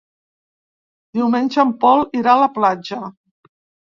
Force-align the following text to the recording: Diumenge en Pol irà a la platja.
Diumenge 1.19 1.61
en 1.65 1.73
Pol 1.85 2.01
irà 2.21 2.33
a 2.35 2.41
la 2.45 2.49
platja. 2.57 3.03